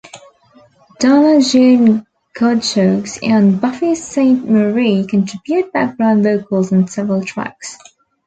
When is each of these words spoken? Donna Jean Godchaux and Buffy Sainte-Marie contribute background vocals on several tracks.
Donna 0.99 1.39
Jean 1.41 2.07
Godchaux 2.35 3.19
and 3.21 3.61
Buffy 3.61 3.93
Sainte-Marie 3.93 5.05
contribute 5.05 5.71
background 5.71 6.23
vocals 6.23 6.73
on 6.73 6.87
several 6.87 7.23
tracks. 7.23 7.77